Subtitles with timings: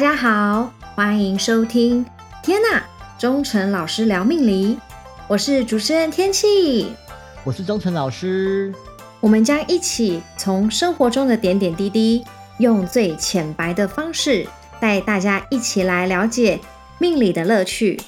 [0.00, 2.02] 大家好，欢迎收听
[2.42, 2.82] 《天呐，
[3.18, 4.74] 忠诚老师聊命理》，
[5.28, 6.94] 我是主持人天气，
[7.44, 8.72] 我是忠诚老师，
[9.20, 12.24] 我们将一起从生活中的点点滴滴，
[12.60, 14.46] 用最浅白的方式，
[14.80, 16.58] 带大家一起来了解
[16.96, 18.00] 命理的乐趣。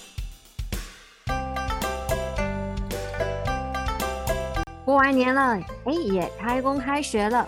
[4.86, 7.46] 过完年了，哎，也开工开学了，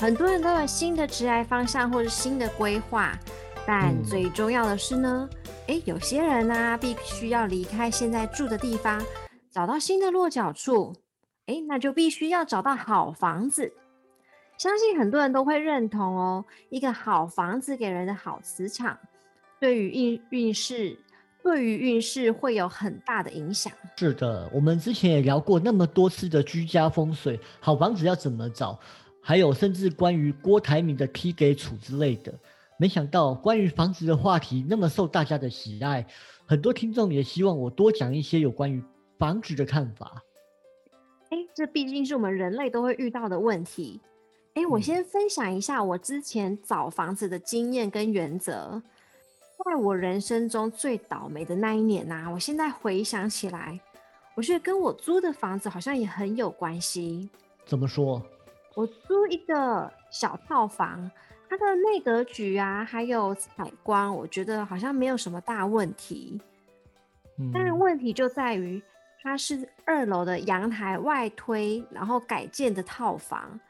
[0.00, 3.12] 很多人都有新的职业方向或者新的规划，
[3.66, 5.28] 但最重要的是呢，
[5.68, 9.00] 哎，有些人呢必须要离开现在住的地方，
[9.50, 10.92] 找到新的落脚处，
[11.46, 13.72] 诶，那就必须要找到好房子。
[14.58, 18.98] 相信很多人都会认同哦，一个好房子给人的好磁场，
[19.60, 20.96] 对于运运势。
[21.44, 23.72] 对于运势会有很大的影响。
[23.96, 28.78] 是的，我们之前也聊过那么多次的居家风水，好房子要怎么找，
[29.20, 32.32] 还有甚至关于郭台铭的批给处之类的。
[32.82, 36.04] 没想到关于房子的话题那么受大家的喜爱，
[36.44, 38.82] 很多听众也希望我多讲一些有关于
[39.20, 40.20] 房子的看法。
[41.30, 44.00] 哎，这毕竟是我们人类都会遇到的问题。
[44.54, 48.82] 哎，我先分享一下我之前找房子的经验跟原则。
[49.64, 53.78] 在我人生中最倒霉的那一年呐，我现在回想起来，
[54.34, 57.30] 我觉得跟我租的房子好像也很有关系。
[57.64, 58.20] 怎么说？
[58.74, 61.08] 我租一个小套房，
[61.52, 66.40] 它的内格局啊，还有采光，我觉得好像没有什么大问题。
[67.52, 68.82] 但是问题就在于，
[69.22, 73.60] 它是二楼的阳台外推，然后改建的套房，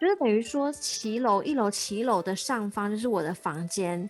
[0.00, 4.08] 就是等于说骑楼一楼骑楼的上方就是我的房间。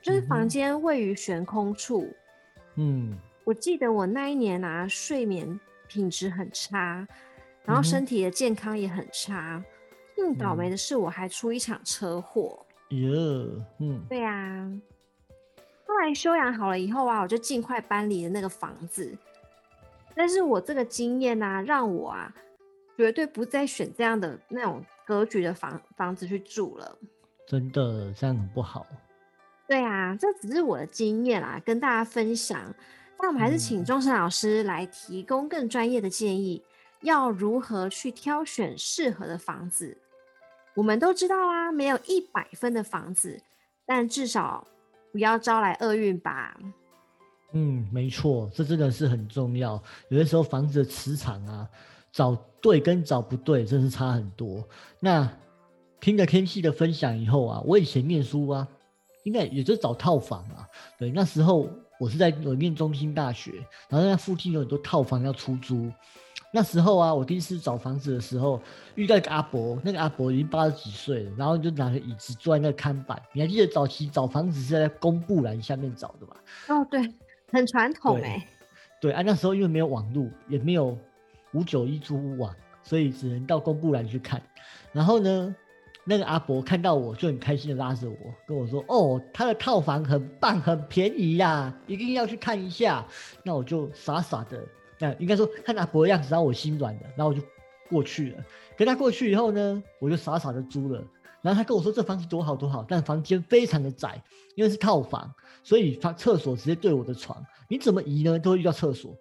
[0.00, 2.08] 就是房间位于悬空处，
[2.76, 7.06] 嗯，我记得我那一年啊，睡眠品质很差，
[7.66, 9.62] 然后身体的健康也很差。
[10.20, 12.64] 更倒霉的是，我还出一场车祸。
[12.90, 14.70] 哟，嗯，对啊。
[15.86, 19.16] 后来修养好了以后啊，我就尽快搬离了那个房子。
[20.14, 22.32] 但是我这个经验呢，让我啊，
[22.96, 26.98] 绝对不再选这样的那种格局的房房子去住了。
[27.46, 28.86] 真的，这样很不好。
[29.66, 32.74] 对啊，这只是我的经验啦，跟大家分享。
[33.18, 36.62] 那我们还是请钟诚老师来提供更专业的建议，
[37.02, 39.96] 要如何去挑选适合的房子。
[40.80, 43.38] 我们都知道啊，没有一百分的房子，
[43.84, 44.66] 但至少
[45.12, 46.58] 不要招来厄运吧。
[47.52, 49.78] 嗯，没错，这真的是很重要。
[50.08, 51.68] 有的时候房子的磁场啊，
[52.10, 54.66] 找对跟找不对，真是差很多。
[55.00, 55.30] 那
[56.00, 58.66] 听了天气的分享以后啊，我以前念书啊。
[59.24, 60.66] 应该也就找套房啊，
[60.98, 61.68] 对，那时候
[61.98, 63.52] 我是在我念中心大学，
[63.86, 65.92] 然后那附近有很多套房要出租。
[66.52, 68.60] 那时候啊，我第一次找房子的时候，
[68.94, 73.20] 遇到一个阿伯，那个阿伯已经八十几岁了，然后就拿着椅子坐在那个看板。
[73.32, 76.36] 你还记得早期找房子是在公布栏下面找的吧？
[76.68, 77.00] 哦，对，
[77.52, 78.46] 很传统哎。
[79.00, 80.98] 对啊，那时候因为没有网络，也没有
[81.52, 84.42] 五九一租屋网，所以只能到公布栏去看。
[84.92, 85.54] 然后呢？
[86.02, 88.16] 那个阿伯看到我就很开心的拉着我
[88.46, 93.04] 跟我说：“哦，他的套房很棒，很便宜呀，一定要去看一下。”
[93.44, 94.64] 那我就傻傻的，
[95.00, 97.42] 那应该说看阿伯的样子让我心软了，然后我就
[97.88, 98.44] 过去了。
[98.76, 101.02] 跟他过去以后呢，我就傻傻的租了。
[101.42, 104.22] 然后他跟我说：“这房子多好多好，但房间非常的窄，
[104.56, 109.16] 因为是套房，所以房厕所直接对我的床，你怎么移呢都会遇到厕所。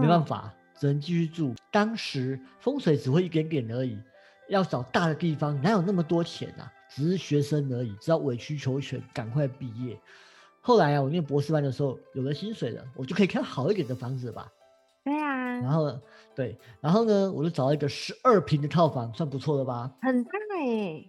[0.00, 1.54] 没办法，只能继续住。
[1.70, 3.96] 当时风水只会一点点而已。”
[4.48, 6.70] 要找大的地方，哪有那么多钱啊？
[6.90, 9.98] 只是学生而已，只要委曲求全，赶快毕业。
[10.60, 14.52] 后来啊，我念博士班的时候，有了薪水了，我就可以看好一点的房子吧。
[15.04, 15.60] 对啊。
[15.60, 15.98] 然后，
[16.34, 19.90] 对，然后呢，我就找了一个十二平的套房，算不错了吧？
[20.02, 21.04] 很大哎。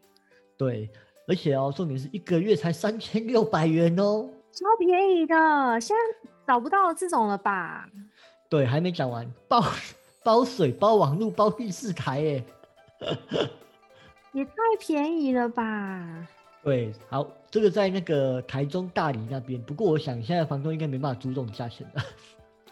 [0.57, 0.89] 对，
[1.27, 5.35] 而且哦，重点是一个月才三千六百元哦，超便宜的。
[5.81, 7.89] 现在找不到这种了吧？
[8.49, 9.63] 对，还没讲完，包
[10.23, 12.43] 包水、包网路、包第四台哎。
[14.33, 16.27] 也太便宜了吧！
[16.63, 19.61] 对，好，这个在那个台中大理那边。
[19.61, 22.03] 不过我想现在房东应该没办法租这种价钱了。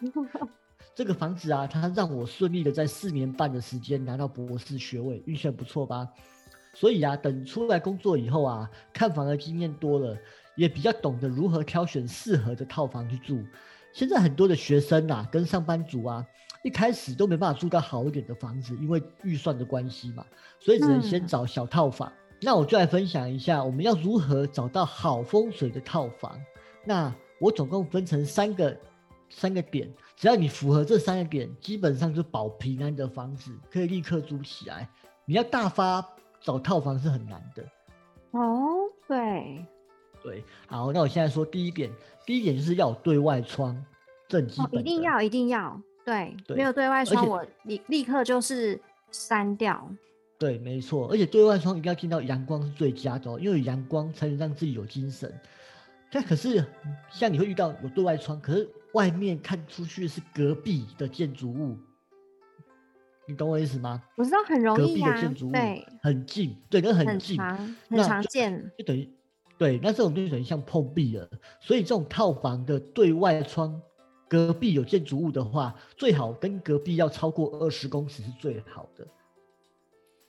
[0.93, 6.07] 这个房子啊，它让我顺利的在四年半的时间拿到博士学位，运气不错吧？
[6.73, 10.17] 所以啊，等出来工作以后啊，看房的经验多了，
[10.55, 13.43] 也比较懂得如何挑选适合的套房去住。
[13.93, 16.25] 现在很多的学生啊，跟上班族啊。
[16.63, 20.23] 一开始都没办法住到好一点的房子，因为预算的关系嘛，
[20.59, 22.13] 所以只能先找小套房。
[22.39, 26.39] 那我就来分享一下，我们要如何找到好风水的套房。
[26.85, 28.77] 那我总共分成三个
[29.27, 29.91] 三个点，
[30.21, 34.87] 只要你符合这三个点，基本上就保平安的房子可以立刻租起来。
[35.25, 36.07] 你要大发
[36.39, 37.63] 找套房是很难的。
[38.29, 39.65] 哦，对，
[40.21, 41.89] 对，好，那我现在说第一点，
[42.23, 43.83] 第一点就是要有对外窗，
[44.27, 48.79] 正基本一定要，一定要，对，没有对外窗，我立立刻就是
[49.09, 49.89] 删掉。
[50.37, 55.33] 对，没错，而且对外窗一定要进到阳光是最佳的，因为阳光才能让自己有精神。
[56.11, 56.63] 但可是，
[57.09, 61.77] 像你会遇到有对外窗，可是外面看出去是隔壁的建筑物，
[63.25, 64.01] 你懂我意思吗？
[64.15, 69.09] 我知道很容易啊，对，很近，对，跟很近，很常见，就等于
[69.57, 71.29] 对，那这种就等于像碰壁了。
[71.59, 73.79] 所以这种套房的对外窗，
[74.27, 79.07] 隔壁有建筑物的话，最好跟隔壁要超过二十公尺是最好的。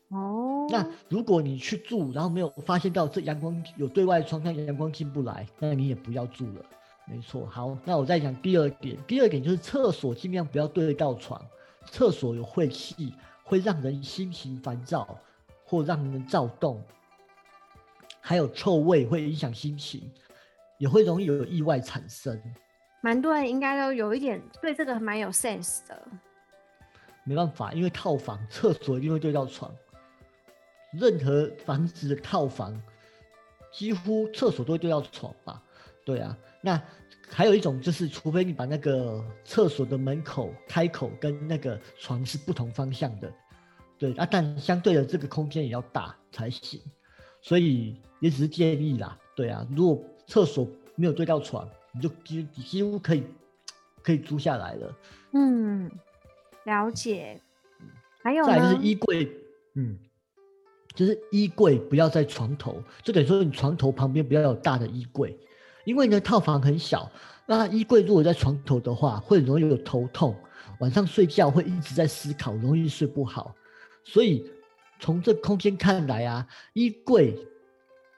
[0.09, 6.65] 哦，那如果你去住，然后没有发现到这阳光有对外窗，那阳光进不来，那你也不要住了。
[7.13, 11.39] 没错，好，那我再讲第二点，第二点就是厕所尽量不要对到床，
[11.85, 13.13] 厕所有晦气，
[13.45, 15.19] 会让人心情烦躁，
[15.63, 16.83] 或让人躁动，
[18.19, 20.11] 还有臭味会影响心情，
[20.79, 22.41] 也会容易有意外产生。
[23.03, 26.03] 蛮多人应该都有一点对这个蛮有 sense 的。
[27.25, 29.71] 没办法，因为套房厕所一定会对到床。
[30.95, 32.83] 任何房子的套房，
[33.71, 35.63] 几乎厕所都会对到床吧？
[36.05, 36.83] 对啊，那
[37.33, 43.33] 还有一种就是，除非你把那个厕所的门口开口跟那个床是不同方向的，
[43.99, 46.81] 对啊，但相对的这个空间也要大才行。
[47.41, 53.25] 所以也只是建议啦，对啊，如果厕所没有对到床，你就几几乎可以
[54.03, 54.97] 可以租下来了。
[55.33, 55.91] 嗯，
[56.65, 57.41] 了解。
[58.23, 59.29] 还有再就是衣柜，
[59.75, 59.99] 嗯。
[60.95, 65.35] 就是衣柜不要在床头，就等于说你床头旁边不要有大的衣柜，
[65.85, 67.11] 因为呢套房很小，
[67.47, 70.35] 那衣柜如果在床头的话，会容易有头痛，
[70.81, 73.55] 晚上睡觉会一直在思考，容易睡不好。
[74.05, 74.45] 所以
[75.01, 77.37] 从这空间看来啊，衣柜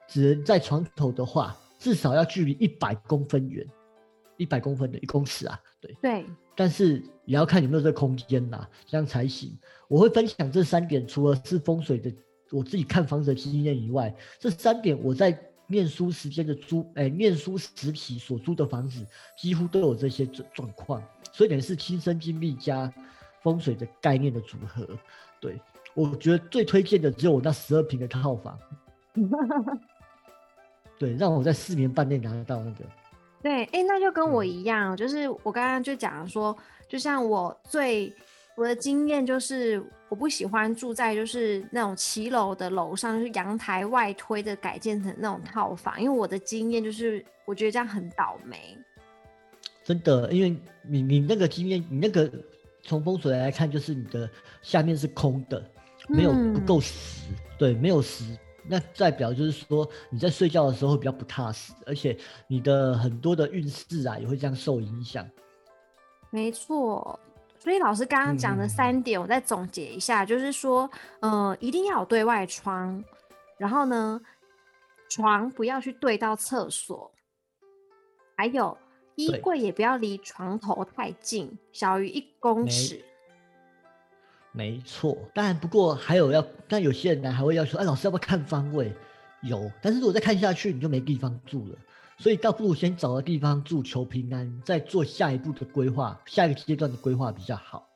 [0.09, 3.67] 只能在床头的话，至少要距离一百公分远，
[4.37, 6.27] 一百公分的一公尺啊，对对。
[6.57, 9.59] 但是也要看有没有这空间呐，这样才行。
[9.89, 12.13] 我会分享这三点，除了是风水的。
[12.51, 19.07] 我自己看房子的经验以外，这三点我在念书时间的租，哎，念书实体所租的房子
[19.37, 21.03] 几乎都有这些状状况，
[21.33, 22.93] 所以等于是亲身经历加
[23.43, 24.87] 风水的概念的组合。
[25.41, 25.61] 对
[25.95, 28.59] 我觉得最推荐的只有我那十二平的套房，
[30.99, 32.85] 对，让我在四年半内拿得到那个。
[33.43, 36.57] 对，哎，那就跟我一样，就是我刚刚就讲说，
[36.89, 38.15] 就像我最。
[38.57, 48.79] 我的经验就是，我不喜欢住在就是那种骑楼的楼上，就是阳台外推的改建成那种套房，因为我的经验就是，我觉得这样很倒霉。
[49.83, 52.31] 真的，因为你你那个经验，你那个
[52.83, 54.31] 从风水来看，就是你的
[54.63, 55.63] 下面是空的，
[56.09, 57.29] 没有不够实，
[57.59, 58.25] 对，没有实，
[58.69, 62.17] 那代表就是说你在睡觉的时候会比较不踏实，而且
[62.47, 65.29] 你的很多的运势啊也会这样受影响。
[66.31, 67.19] 没错。
[67.65, 70.89] 所以老师刚刚讲的三点，我再总结一下，就是说，
[71.21, 73.03] 呃，一定要有对外窗，
[73.57, 74.21] 然后呢，
[75.09, 77.11] 床不要去对到厕所，
[78.37, 78.77] 还有
[79.15, 83.03] 衣柜也不要离床头太近，小于一公尺。
[84.53, 88.93] 没错，当然不过还有要，但有些人呢还会要求，哎，老师要不要看方位？
[89.41, 91.79] 有，但是如果再看下去，你就没地方住了。
[92.19, 97.89] 所以倒不如先找个地方住，求平安，再做下一步的规划，下一个阶段的规划比较好。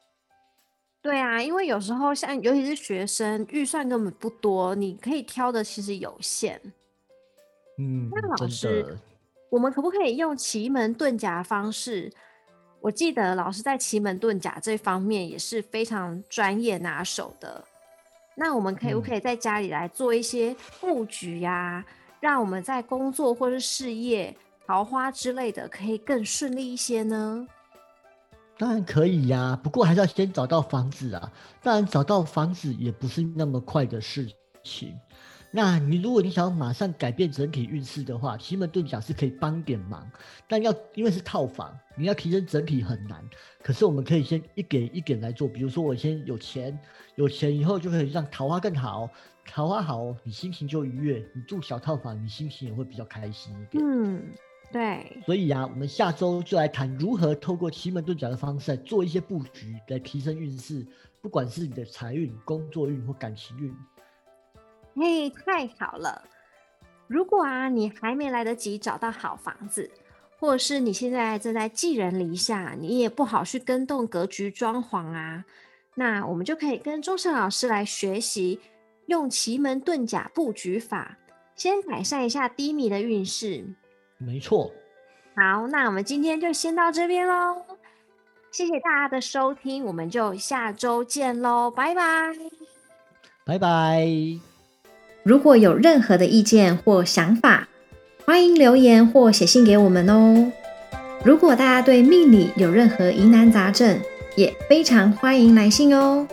[1.01, 6.61] 对啊，因为有时候像尤其是学生，预算根本不多，你可以挑的其实有限。
[7.79, 8.99] 嗯，那老师，
[9.49, 12.13] 我们可不可以用奇门遁甲方式？
[12.81, 17.65] 我记得老师在奇门遁甲这方面也是非常专业拿手的。
[18.37, 21.85] 那我们可以不可以在家里来做一些布局呀？
[22.21, 27.47] 让我们在工作或是事业、桃花之类的，可以更顺利一些呢？
[28.59, 31.33] 当然可以呀，不过还是要先找到房子啊。
[31.63, 34.29] 当然，找到房子也不是那么快的事
[34.65, 34.99] 情。
[35.51, 40.07] 那你如果你想要马上改变整体运势的话，奇门遁甲是可以帮点忙，
[40.47, 43.25] 但要因为是套房，你要提升整体很难。
[43.63, 46.79] 可是我们可以先一点一点来做，比如说我先有钱，
[47.15, 49.09] 有钱以后就可以让桃花更好，
[49.47, 53.83] 桃花好，你心情就愉悦，你住小套房，你心情也会比较开心一点。
[53.83, 54.23] 嗯，
[54.71, 55.19] 对。
[55.25, 60.87] 所以啊，我们下周就来谈如何透过奇门遁甲的方式来做一些布局，来提升运势，
[61.23, 63.75] 不管是你的财运、工作运或感情运。
[64.99, 66.23] 嘿，太好了！
[67.07, 69.91] 如果啊，你还没来得及找到好房子，
[70.39, 75.45] 或者是你现在正在寄人篱下，你也不好去跟动格局装潢啊，
[75.95, 78.61] 那我们就可以跟钟诚老师来学习，
[79.07, 81.17] 用奇门遁甲布局法，
[81.55, 83.65] 先改善一下低迷的运势。
[84.19, 84.73] 没错。
[85.37, 87.63] 好，那我们今天就先到这边喽。
[88.51, 92.03] 谢谢大家的收听，我们就下周见喽，拜拜。
[93.45, 94.48] 拜拜。
[95.29, 97.69] 如果有任何的意见或想法，
[98.25, 100.51] 欢迎留言或写信给我们哦。
[101.23, 104.01] 如果大家对命理有任何疑难杂症，
[104.37, 106.27] 也非常欢迎来信哦。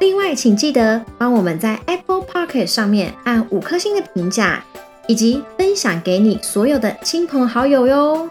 [0.00, 4.62] 另外，请记得帮我们在 Apple p o c k e t 上面按五颗星的评价，
[5.08, 8.28] 以及分享给你所有的亲朋好友哟。